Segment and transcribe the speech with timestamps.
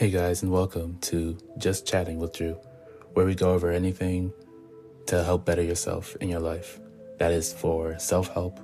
[0.00, 2.54] Hey guys, and welcome to Just Chatting with Drew,
[3.12, 4.32] where we go over anything
[5.08, 6.80] to help better yourself in your life.
[7.18, 8.58] That is for self help,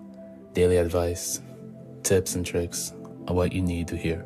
[0.55, 1.43] daily advice,
[2.03, 2.95] tips, and tricks
[3.29, 4.25] on what you need to hear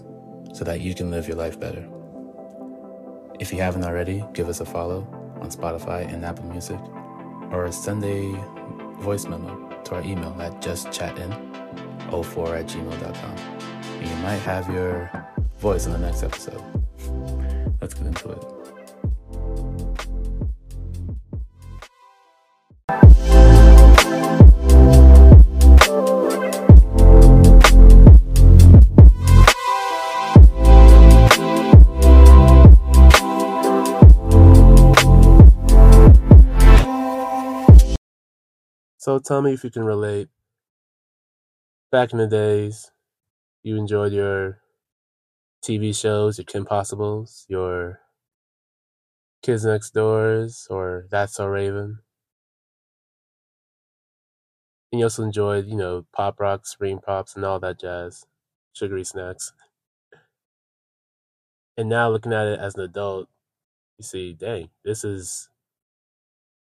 [0.55, 1.85] so that you can live your life better.
[3.41, 5.01] If you haven't already, give us a follow
[5.41, 6.79] on Spotify and Apple Music,
[7.51, 11.33] or send a voice memo to our email at justchatin04
[12.57, 13.37] at gmail.com.
[13.99, 15.11] And you might have your
[15.59, 16.80] voice in the next episode.
[17.91, 18.45] Let's get into it.
[38.99, 40.29] So tell me if you can relate.
[41.91, 42.93] Back in the days,
[43.65, 44.61] you enjoyed your
[45.63, 48.01] TV shows, your Kim Possibles, your
[49.43, 52.01] Kids Next Doors, or That's So Raven.
[54.93, 58.27] And you also enjoyed, you know, pop rock, spring pops, and all that jazz,
[58.73, 59.53] sugary snacks.
[61.77, 63.29] And now looking at it as an adult,
[63.99, 65.49] you see, dang, this is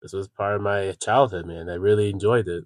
[0.01, 1.69] this was part of my childhood, man.
[1.69, 2.65] I really enjoyed it.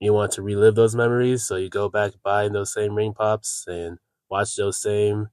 [0.00, 3.64] You want to relive those memories, so you go back buying those same ring pops
[3.68, 3.98] and
[4.32, 5.28] watch those same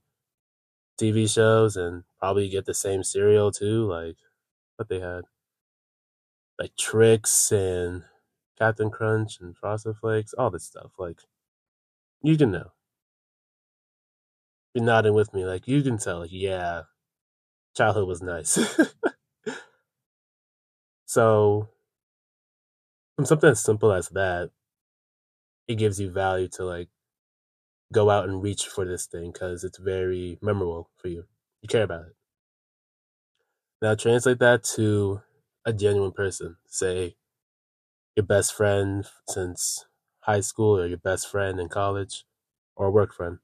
[0.98, 4.16] TV shows and probably get the same cereal too, like
[4.76, 5.24] what they had.
[6.60, 8.04] Like Trix and
[8.56, 10.92] Cap'n Crunch and Frosted Flakes, all this stuff.
[10.96, 11.22] Like
[12.22, 12.72] you can know.
[14.74, 16.82] You're nodding with me, like you can tell, like, yeah,
[17.76, 18.58] childhood was nice.
[21.04, 21.68] So,
[23.16, 24.50] from something as simple as that,
[25.68, 26.88] it gives you value to like
[27.92, 31.26] go out and reach for this thing because it's very memorable for you.
[31.62, 32.16] You care about it.
[33.82, 35.22] Now, translate that to
[35.66, 36.56] a genuine person.
[36.66, 37.16] Say
[38.16, 39.86] your best friend since
[40.20, 42.24] high school, or your best friend in college,
[42.76, 43.38] or a work friend.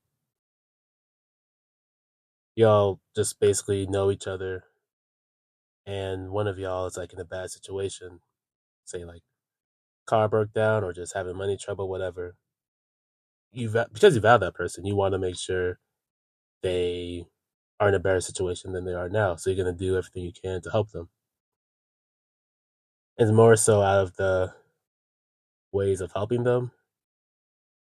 [2.57, 4.65] Y'all just basically know each other
[5.87, 8.21] and one of y'all is like in a bad situation,
[8.85, 9.23] say like
[10.07, 12.37] car broke down or just having money trouble, whatever.
[13.53, 15.79] You because you value that person, you want to make sure
[16.63, 17.27] they
[17.81, 19.37] are in a better situation than they are now.
[19.37, 21.11] So you're gonna do everything you can to help them.
[23.19, 24.55] And more so out of the
[25.71, 26.73] ways of helping them,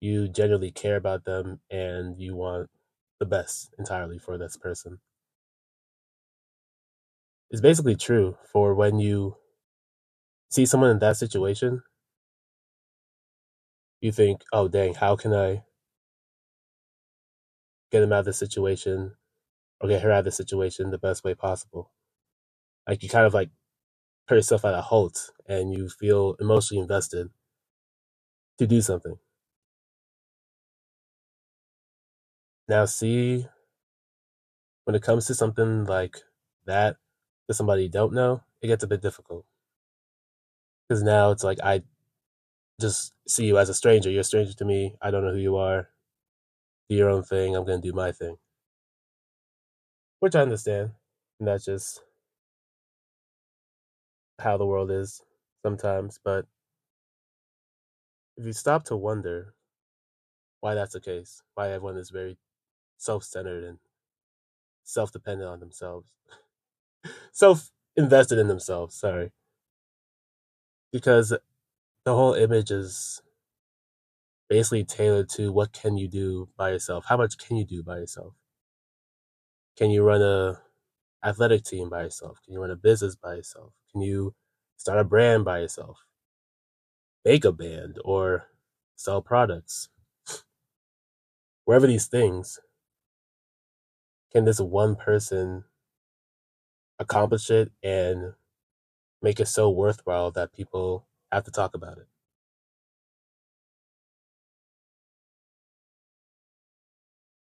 [0.02, 2.70] you genuinely care about them and you want
[3.20, 5.00] the best entirely for this person
[7.52, 9.38] It's basically true for when you
[10.50, 11.82] see someone in that situation.
[14.02, 15.64] You think, oh, dang, how can I
[17.92, 19.16] get him out of this situation
[19.82, 21.92] or get her out of this situation the best way possible?
[22.88, 23.52] Like, you kind of like
[24.28, 27.30] put yourself at a halt and you feel emotionally invested
[28.58, 29.18] to do something.
[32.70, 33.48] Now, see,
[34.84, 36.18] when it comes to something like
[36.66, 36.98] that,
[37.48, 39.46] to somebody you don't know, it gets a bit difficult.
[40.88, 41.84] Because now it's like I
[42.80, 44.10] just see you as a stranger.
[44.10, 44.96] You're a stranger to me.
[45.02, 45.90] I don't know who you are.
[46.90, 47.56] Do your own thing.
[47.56, 48.38] I'm going to do my thing.
[50.20, 50.92] Which I understand.
[51.40, 52.02] And that's just
[54.40, 55.22] how the world is
[55.64, 56.20] sometimes.
[56.24, 56.46] But
[58.38, 59.54] if you stop to wonder
[60.62, 62.38] why that's the case, why everyone is very
[62.98, 63.80] self centered and
[64.84, 66.12] self dependent on themselves.
[67.32, 68.96] self invested in themselves.
[68.96, 69.32] Sorry,
[70.92, 71.34] because
[72.06, 73.22] the whole image is
[74.50, 77.06] basically tailored to what can you do by yourself.
[77.08, 78.34] How much can you do by yourself?
[79.78, 80.62] Can you run a
[81.24, 82.40] athletic team by yourself?
[82.44, 83.74] Can you run a business by yourself?
[83.92, 84.36] Can you
[84.78, 86.00] start a brand by yourself?
[87.26, 88.48] Make a band or
[88.96, 89.90] sell products?
[91.66, 92.60] Wherever these things,
[94.32, 95.66] can this one person
[97.00, 98.34] accomplish it and
[99.22, 101.06] make it so worthwhile that people
[101.38, 102.08] have to talk about it.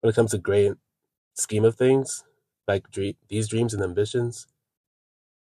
[0.02, 0.74] When it comes to great
[1.36, 2.24] scheme of things,
[2.68, 4.48] like dream, these dreams and ambitions,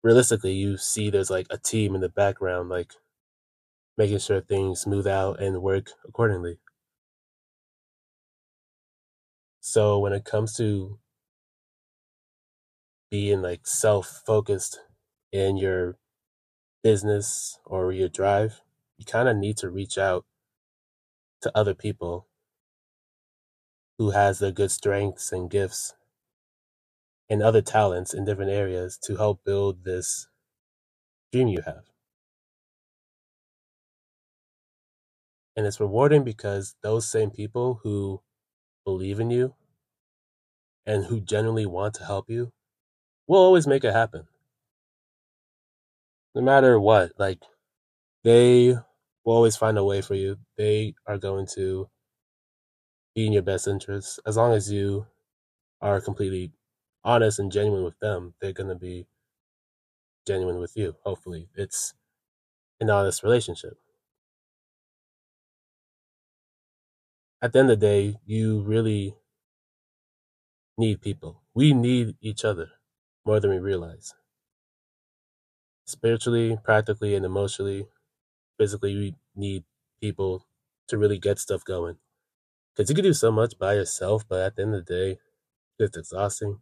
[0.02, 2.94] realistically, you see there's like a team in the background, like
[3.98, 6.58] making sure things smooth out and work accordingly.
[9.60, 10.98] So when it comes to
[13.10, 14.78] being like self focused
[15.32, 15.96] in your
[16.86, 18.60] business or your drive,
[18.96, 20.24] you kind of need to reach out
[21.42, 22.28] to other people
[23.98, 25.94] who has their good strengths and gifts
[27.28, 30.28] and other talents in different areas to help build this
[31.32, 31.84] dream you have.
[35.56, 38.22] And it's rewarding because those same people who
[38.84, 39.54] believe in you
[40.86, 42.52] and who genuinely want to help you
[43.26, 44.28] will always make it happen.
[46.36, 47.42] No matter what, like
[48.22, 48.68] they
[49.24, 50.36] will always find a way for you.
[50.58, 51.88] They are going to
[53.14, 54.20] be in your best interest.
[54.26, 55.06] As long as you
[55.80, 56.52] are completely
[57.04, 59.06] honest and genuine with them, they're going to be
[60.26, 60.96] genuine with you.
[61.04, 61.94] Hopefully, it's
[62.80, 63.78] an honest relationship.
[67.40, 69.16] At the end of the day, you really
[70.76, 71.42] need people.
[71.54, 72.72] We need each other
[73.24, 74.12] more than we realize.
[75.86, 77.88] Spiritually, practically, and emotionally,
[78.58, 79.64] physically, we need
[80.00, 80.46] people
[80.88, 81.98] to really get stuff going.
[82.76, 85.18] Because you can do so much by yourself, but at the end of the day,
[85.78, 86.60] it's exhausting.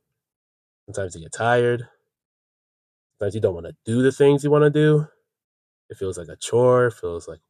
[0.86, 1.88] Sometimes you get tired.
[3.18, 5.08] Sometimes you don't want to do the things you want to do.
[5.90, 6.86] It feels like a chore.
[6.88, 7.40] It feels like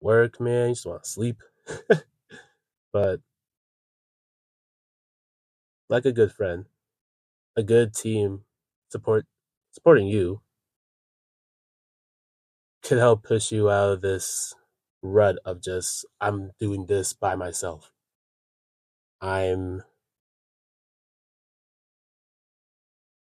[0.00, 0.68] work, man.
[0.68, 1.42] You just want to sleep.
[2.92, 3.20] but
[5.88, 6.66] like a good friend,
[7.56, 8.44] a good team
[8.90, 9.26] support
[9.72, 10.40] supporting you
[12.82, 14.54] could help push you out of this
[15.02, 17.90] rut of just I'm doing this by myself.
[19.22, 19.82] I'm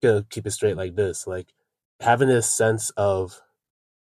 [0.01, 1.27] gonna keep it straight like this.
[1.27, 1.53] Like
[1.99, 3.41] having this sense of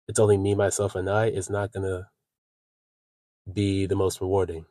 [0.08, 2.10] it's only me, myself, and I is not gonna
[3.52, 4.66] be the most rewarding.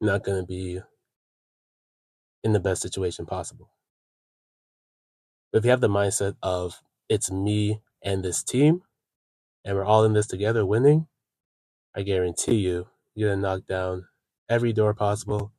[0.00, 0.80] Not gonna be
[2.42, 3.70] in the best situation possible.
[5.50, 8.82] But if you have the mindset of it's me and this team,
[9.64, 11.08] and we're all in this together winning,
[11.94, 14.08] I guarantee you, you're gonna knock down
[14.48, 15.52] every door possible,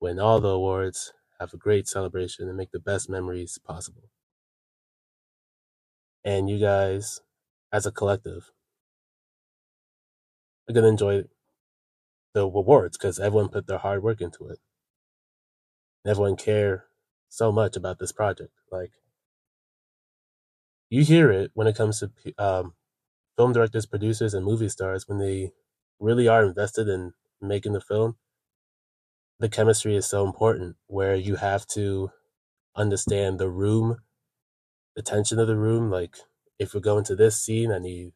[0.00, 4.10] win all the awards, have a great celebration, and make the best memories possible.
[6.24, 7.20] And you guys,
[7.72, 8.50] as a collective,
[10.68, 11.24] are gonna enjoy
[12.34, 14.58] the rewards because everyone put their hard work into it.
[16.06, 16.86] Everyone care
[17.28, 18.52] so much about this project.
[18.70, 18.92] Like
[20.90, 22.74] you hear it when it comes to um,
[23.36, 25.52] film directors, producers, and movie stars when they
[26.00, 28.16] really are invested in making the film.
[29.40, 32.10] The chemistry is so important where you have to
[32.76, 33.98] understand the room,
[34.96, 35.90] the tension of the room.
[35.90, 36.16] Like
[36.58, 38.12] if we're going to this scene, I need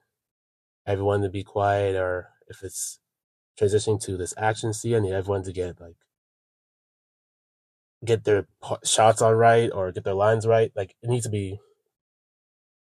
[0.87, 3.01] everyone to be quiet, or if it's
[3.61, 5.97] transitioning to this action scene, I need everyone to get like
[8.05, 8.47] get their
[8.85, 10.73] shots all right or get their lines right.
[10.75, 11.61] Like it needs to be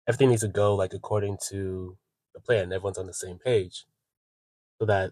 [0.08, 1.98] everything needs to go like according to
[2.34, 2.72] the plan.
[2.74, 3.86] Everyone's on the same page,
[4.80, 5.12] so that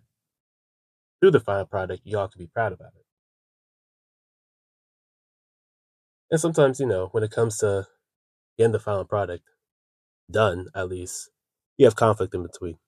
[1.21, 3.06] through the final product, you all can be proud about it.
[6.31, 7.88] And sometimes, you know, when it comes to
[8.57, 9.45] getting the final product
[10.31, 11.31] done, at least
[11.77, 12.80] you have conflict in between.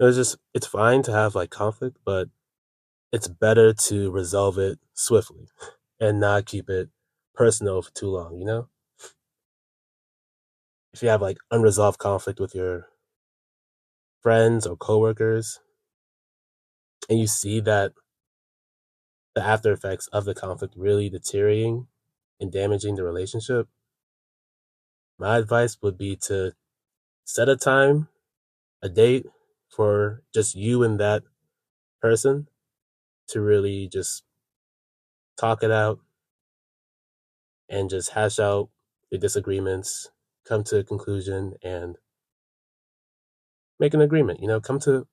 [0.00, 2.28] It's just it's fine to have like conflict, but
[3.12, 5.48] it's better to resolve it swiftly
[6.00, 6.90] and not keep it
[7.34, 8.68] personal for too long, you know?
[10.94, 12.86] If you have like unresolved conflict with your
[14.22, 15.58] friends or coworkers
[17.10, 17.90] and you see that
[19.34, 21.88] the after effects of the conflict really deteriorating
[22.40, 23.66] and damaging the relationship,
[25.18, 26.52] my advice would be to
[27.24, 28.06] set a time,
[28.80, 29.26] a date
[29.68, 31.24] for just you and that
[32.00, 32.46] person
[33.28, 34.22] to really just
[35.36, 35.98] talk it out
[37.68, 38.68] and just hash out
[39.10, 40.10] the disagreements,
[40.46, 41.96] come to a conclusion, and
[43.80, 44.40] make an agreement.
[44.40, 45.06] You know, come to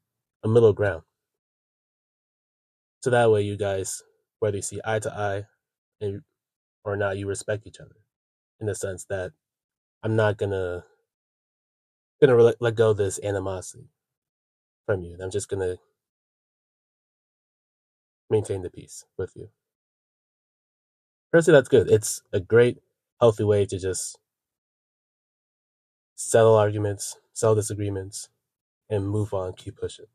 [0.44, 1.04] a middle ground.
[3.02, 4.04] So that way, you guys,
[4.40, 5.44] whether you see eye to eye
[6.02, 6.22] and,
[6.86, 7.96] or not, you respect each other
[8.60, 9.32] in the sense that
[10.04, 10.84] I'm not gonna
[12.22, 13.90] gonna let, go of this animosity
[14.86, 15.18] from you.
[15.22, 15.78] I'm just gonna
[18.30, 19.50] maintain the peace with you.
[21.32, 21.90] Personally, that's good.
[21.92, 22.80] It's a great,
[23.22, 24.18] healthy way to just
[26.22, 28.30] settle arguments, settle disagreements,
[28.90, 30.06] and move on, keep pushing.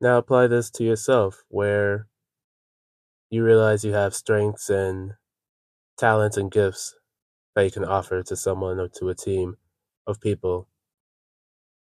[0.00, 2.08] Now apply this to yourself where
[3.30, 5.12] you realize you have strengths and
[5.96, 6.96] talents and gifts
[7.54, 9.56] that you can offer to someone or to a team
[10.06, 10.68] of people.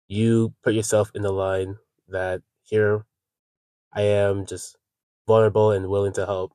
[0.07, 3.05] You put yourself in the line that here
[3.93, 4.77] I am just
[5.27, 6.53] vulnerable and willing to help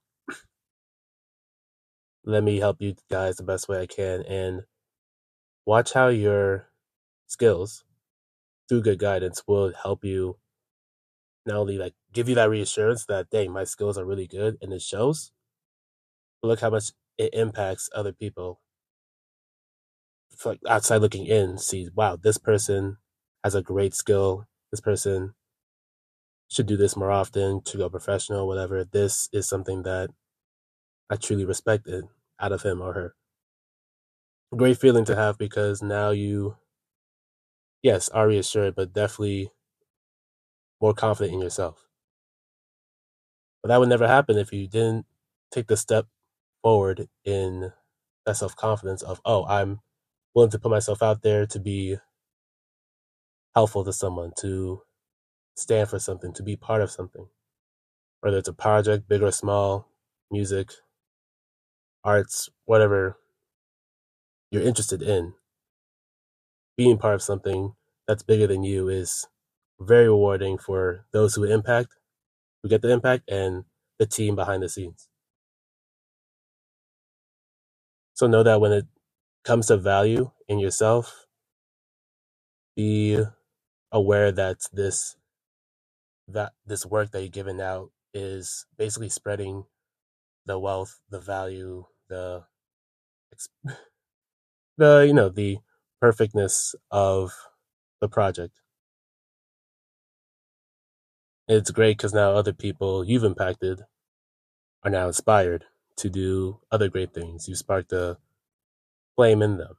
[2.24, 4.62] let me help you guys the best way I can and
[5.66, 6.68] watch how your
[7.26, 7.84] skills
[8.68, 10.38] through good guidance will help you
[11.46, 14.72] not only like give you that reassurance that dang my skills are really good and
[14.72, 15.32] it shows
[16.40, 18.60] but look how much it impacts other people
[20.68, 22.98] outside looking in sees, wow this person
[23.42, 24.46] has a great skill.
[24.70, 25.34] This person
[26.48, 28.82] should do this more often to go professional whatever.
[28.84, 30.08] This is something that
[31.10, 32.04] i truly respected
[32.40, 33.14] out of him or her.
[34.56, 36.56] Great feeling to have because now you
[37.82, 39.52] yes are reassured but definitely
[40.80, 41.84] more confident in yourself.
[43.62, 45.06] But that would never happen if you didn't
[45.50, 46.06] take the step
[46.62, 47.72] forward in
[48.26, 49.80] that self-confidence of oh i'm
[50.34, 51.96] willing to put myself out there to be
[53.54, 54.82] helpful to someone to
[55.56, 57.28] stand for something to be part of something
[58.20, 59.88] whether it's a project big or small
[60.30, 60.72] music
[62.04, 63.18] arts whatever
[64.50, 65.34] you're interested in
[66.76, 67.74] being part of something
[68.06, 69.26] that's bigger than you is
[69.80, 71.94] very rewarding for those who impact,
[72.62, 73.64] who get the impact, and
[73.98, 75.08] the team behind the scenes.
[78.14, 78.86] So know that when it
[79.44, 81.26] comes to value in yourself,
[82.76, 83.22] be
[83.92, 85.16] aware that this
[86.28, 89.64] that this work that you're giving out is basically spreading
[90.46, 92.44] the wealth, the value, the
[94.76, 95.58] the you know the
[96.00, 97.32] perfectness of
[98.00, 98.54] the project.
[101.48, 103.82] It's great because now other people you've impacted
[104.84, 105.64] are now inspired
[105.96, 107.48] to do other great things.
[107.48, 108.18] You sparked a
[109.16, 109.76] flame in them.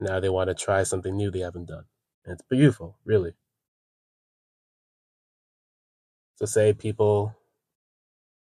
[0.00, 1.84] Now they want to try something new they haven't done.
[2.24, 3.34] And it's beautiful, really.
[6.36, 7.36] So say people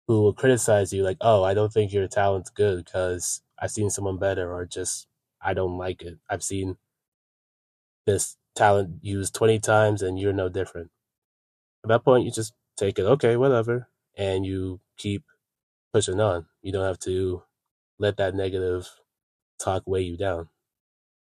[0.06, 3.90] who will criticize you like, "Oh, I don't think your talent's good because I've seen
[3.90, 5.06] someone better," or just
[5.40, 6.18] I don't like it.
[6.28, 6.76] I've seen
[8.06, 10.90] this talent used 20 times and you're no different.
[11.84, 15.24] At that point, you just take it, okay, whatever, and you keep
[15.92, 16.46] pushing on.
[16.62, 17.44] You don't have to
[17.98, 18.88] let that negative
[19.62, 20.48] talk weigh you down.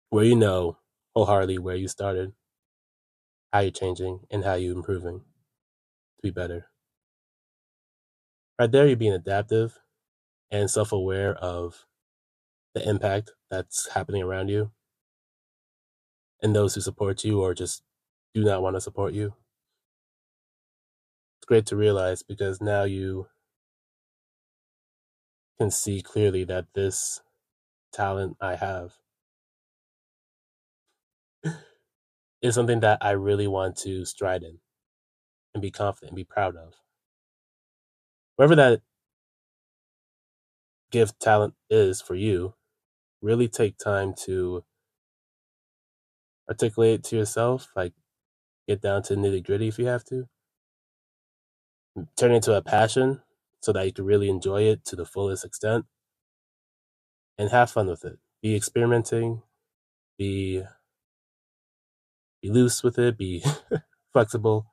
[0.09, 0.77] Where you know
[1.15, 2.33] wholeheartedly where you started,
[3.53, 5.41] how you're changing, and how you're improving to
[6.23, 6.67] be better.
[8.59, 9.79] Right there, you're being adaptive
[10.51, 11.85] and self aware of
[12.75, 14.71] the impact that's happening around you
[16.41, 17.83] and those who support you or just
[18.33, 19.35] do not want to support you.
[21.39, 23.27] It's great to realize because now you
[25.59, 27.21] can see clearly that this
[27.91, 28.93] talent I have
[32.41, 34.59] is something that I really want to stride in
[35.53, 36.75] and be confident and be proud of.
[38.35, 38.81] Wherever that
[40.91, 42.53] gift talent is for you,
[43.21, 44.63] really take time to
[46.47, 47.93] articulate to yourself, like
[48.67, 50.27] get down to nitty gritty if you have to.
[52.17, 53.21] Turn it into a passion
[53.61, 55.85] so that you can really enjoy it to the fullest extent
[57.41, 58.19] and have fun with it.
[58.43, 59.43] Be experimenting,
[60.17, 60.63] be
[62.41, 63.43] be loose with it, be
[64.13, 64.67] flexible.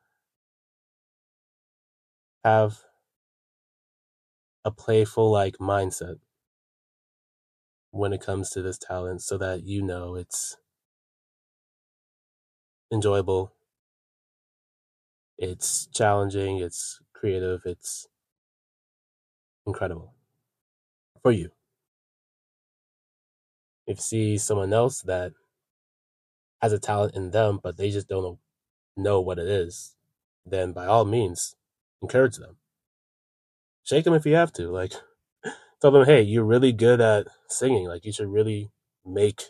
[2.45, 2.85] Have
[4.65, 6.21] a playful like mindset
[7.91, 10.57] when it comes to this talent so that you know it's
[12.91, 13.53] enjoyable,
[15.39, 18.09] it's challenging, it's creative, it's
[19.67, 20.15] incredible
[21.23, 21.51] for you.
[23.89, 25.33] If you see someone else that
[26.63, 28.39] has a talent in them, but they just don't
[28.97, 29.97] know what it is,
[30.47, 31.57] then by all means,
[32.03, 32.59] encourage them.
[33.85, 34.69] Shake them if you have to.
[34.71, 34.93] Like,
[35.81, 37.89] tell them, hey, you're really good at singing.
[37.89, 38.71] Like, you should really
[39.07, 39.43] make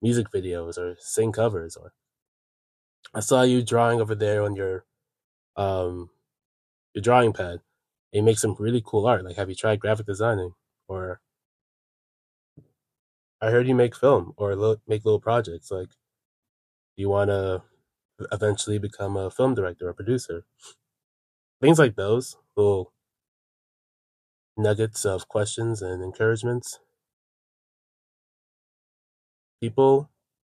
[0.00, 1.76] music videos or sing covers.
[1.76, 1.92] Or
[3.14, 4.84] I saw you drawing over there on your
[5.56, 6.10] um
[6.94, 7.60] your drawing pad.
[8.12, 9.24] You make some really cool art.
[9.24, 10.52] Like, have you tried graphic designing?
[10.88, 11.20] Or
[13.42, 15.70] I heard you make film or lo- make little projects.
[15.70, 15.90] Like,
[16.96, 17.62] do you want to
[18.32, 20.44] eventually become a film director or producer?
[21.62, 22.92] Things like those, little
[24.56, 26.78] nuggets of questions and encouragements.
[29.62, 30.10] People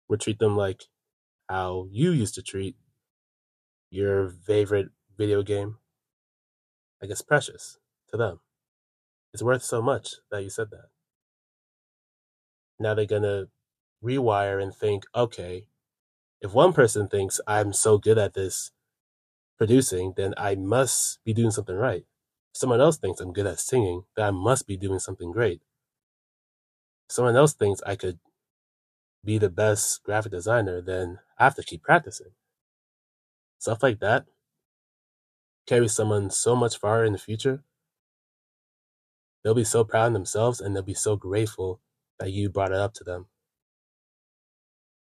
[0.10, 0.84] would treat them like
[1.50, 2.78] how you used to treat
[3.90, 5.78] your favorite video game.
[7.02, 7.78] I guess precious
[8.10, 8.42] to them.
[9.34, 10.90] It's worth so much that you said that.
[12.80, 13.50] Now they're going to
[14.04, 15.68] rewire and think, okay,
[16.42, 18.72] if one person thinks I'm so good at this
[19.58, 22.06] producing, then I must be doing something right.
[22.54, 25.62] someone else thinks I'm good at singing, then I must be doing something great.
[27.10, 28.20] someone else thinks I could
[29.24, 32.32] be the best graphic designer, then I have to keep practicing.
[33.60, 34.26] Stuff like that
[35.68, 37.64] carries someone so much far in the future.
[39.44, 41.82] They'll be so proud of themselves and they'll be so grateful
[42.20, 43.28] that you brought it up to them.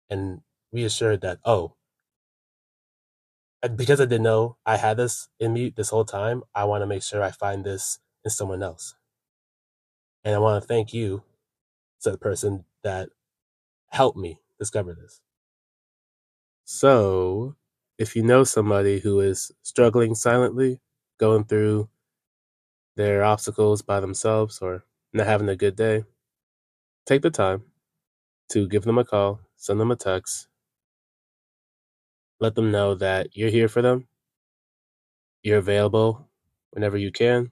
[0.08, 0.40] And
[0.72, 1.74] reassured that, oh,
[3.76, 6.86] because I didn't know I had this in me this whole time, I want to
[6.86, 8.94] make sure I find this in someone else.
[10.24, 11.22] And I want to thank you,
[11.98, 13.10] said the person that
[13.88, 15.20] helped me discover this.
[16.64, 17.56] So,
[17.98, 20.80] if you know somebody who is struggling silently,
[21.18, 21.88] going through
[22.96, 26.04] their obstacles by themselves, or not having a good day,
[27.06, 27.62] take the time
[28.50, 30.48] to give them a call, send them a text,
[32.40, 34.08] let them know that you're here for them,
[35.42, 36.28] you're available
[36.70, 37.50] whenever you can,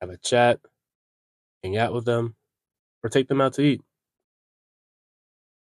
[0.00, 0.60] have a chat,
[1.62, 2.34] hang out with them,
[3.02, 3.82] or take them out to eat.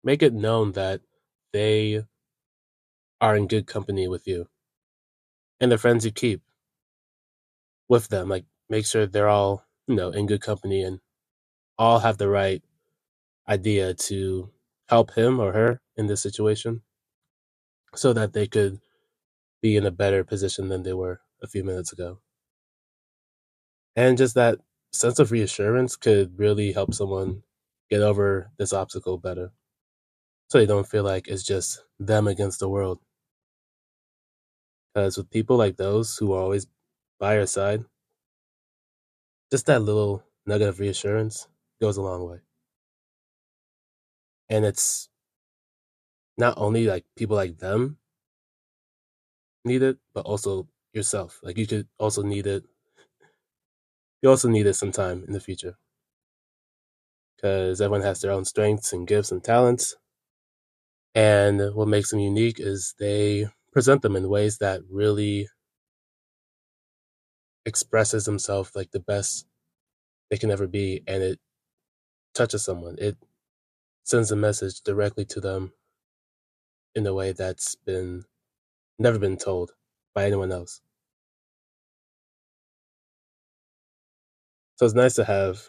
[0.05, 1.01] Make it known that
[1.53, 2.05] they
[3.21, 4.49] are in good company with you
[5.61, 6.43] and the friends you keep
[7.89, 8.29] with them.
[8.29, 11.01] Like, make sure they're all, you know, in good company and
[11.79, 12.63] all have the right
[13.49, 14.51] idea to
[14.89, 16.83] help him or her in this situation
[17.95, 18.81] so that they could
[19.63, 22.21] be in a better position than they were a few minutes ago.
[23.97, 24.59] And just that
[24.93, 27.43] sense of reassurance could really help someone
[27.91, 29.53] get over this obstacle better.
[30.49, 33.01] So they don't feel like it's just them against the world.
[34.95, 36.67] Because with people like those who are always
[37.19, 37.85] by your side,
[39.51, 41.49] just that little nugget of reassurance
[41.81, 42.39] goes a long way.
[44.51, 45.09] And it's
[46.39, 47.99] not only like people like them
[49.65, 51.41] need it, but also yourself.
[51.43, 52.65] Like you could also need it.
[54.23, 55.77] You also need it sometime in the future.
[57.37, 59.97] Because everyone has their own strengths and gifts and talents.
[61.15, 65.49] And what makes them unique is they present them in ways that really
[67.67, 69.47] expresses themselves like the best
[70.31, 71.41] they can ever be and it
[72.35, 72.97] touches someone.
[72.99, 73.19] It
[74.09, 75.71] sends a message directly to them
[76.95, 78.25] in a way that's been
[78.99, 79.73] never been told
[80.15, 80.81] by anyone else.
[84.77, 85.69] So it's nice to have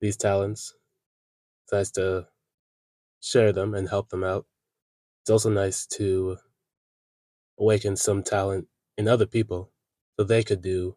[0.00, 0.74] these talents.
[1.64, 2.26] It's nice to
[3.22, 4.46] share them and help them out.
[5.22, 6.36] It's also nice to
[7.58, 9.72] awaken some talent in other people
[10.18, 10.96] so they could do,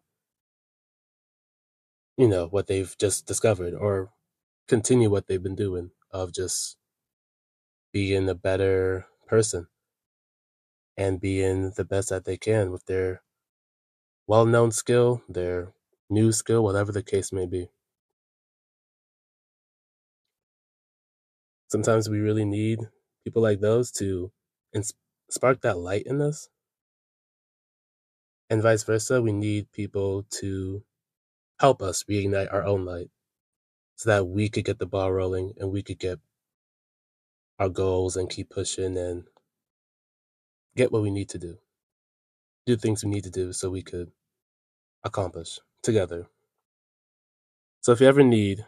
[2.18, 4.12] you know, what they've just discovered or
[4.68, 6.76] continue what they've been doing of just
[7.92, 9.68] being a better person
[10.96, 13.22] and being the best that they can with their
[14.26, 15.74] well known skill, their
[16.08, 17.68] new skill, whatever the case may be.
[21.68, 22.80] Sometimes we really need
[23.24, 24.30] people like those to
[24.74, 24.92] ins-
[25.30, 26.50] spark that light in us.
[28.50, 30.84] And vice versa, we need people to
[31.60, 33.10] help us reignite our own light
[34.00, 36.18] so that we could get the ball rolling and we could get
[37.58, 39.24] our goals and keep pushing and
[40.74, 41.58] get what we need to do.
[42.64, 44.10] Do things we need to do so we could
[45.04, 46.28] accomplish together.
[47.82, 48.64] So if you ever need,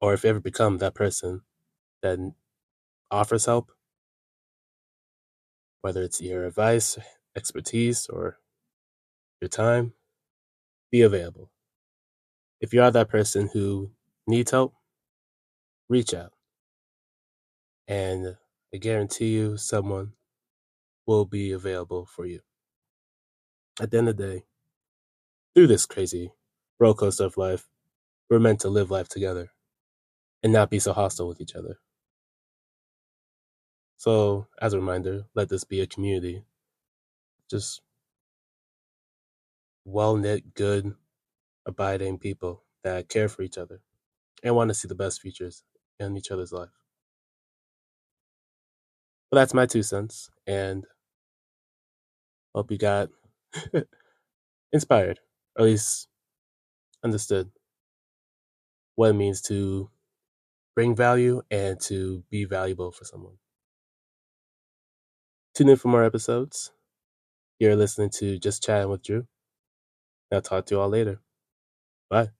[0.00, 1.40] or if you ever become that person
[2.02, 2.20] that
[3.10, 3.72] offers help,
[5.80, 6.98] whether it's your advice,
[7.34, 8.38] expertise, or
[9.40, 9.94] your time,
[10.92, 11.50] be available.
[12.60, 13.90] If you are that person who
[14.26, 14.74] needs help,
[15.88, 16.32] reach out.
[17.88, 18.36] And
[18.72, 20.12] I guarantee you someone
[21.06, 22.40] will be available for you.
[23.80, 24.44] At the end of the day,
[25.54, 26.32] through this crazy
[26.78, 27.68] roller coaster of life,
[28.30, 29.50] we're meant to live life together
[30.42, 31.78] and not be so hostile with each other.
[33.96, 36.44] So, as a reminder, let this be a community.
[37.50, 37.82] Just
[39.84, 40.94] well knit, good,
[41.68, 43.82] abiding people that care for each other
[44.44, 45.64] and want to see the best features
[46.00, 46.70] in each other's life.
[49.30, 50.86] But that's my two cents, and
[52.54, 53.10] hope you got
[54.72, 55.20] inspired,
[55.56, 56.08] or at least
[57.04, 57.50] understood
[58.96, 59.90] what it means to
[60.76, 63.34] bring value and to be valuable for someone.
[65.54, 66.72] Tune in for more episodes.
[67.60, 69.26] You're listening to Just Chatting with Drew.
[70.32, 71.20] I'll talk to you all later.
[72.10, 72.30] Bye.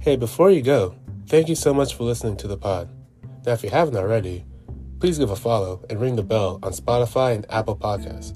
[0.00, 0.94] Hey, before you go,
[1.28, 2.90] thank you so much for listening to the pod.
[3.46, 4.44] Now, if you haven't already,
[5.04, 8.32] please give a follow and ring the bell on Spotify and Apple Podcasts,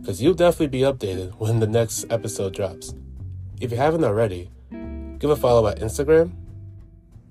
[0.00, 2.92] because you'll definitely be updated when the next episode drops.
[3.60, 4.50] If you haven't already,
[5.20, 6.32] give a follow at Instagram,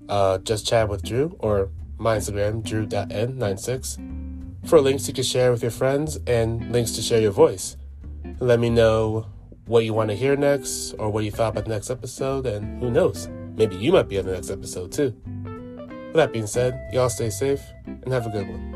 [0.08, 5.60] uh, just chat with Drew, or my Instagram, drew.n96, for links you can share with
[5.60, 7.76] your friends and links to share your voice.
[8.40, 9.26] Let me know
[9.66, 12.82] what you want to hear next or what you thought about the next episode, and
[12.82, 15.14] who knows, maybe you might be on the next episode too.
[16.12, 18.71] With that being said, y'all stay safe and have a good one.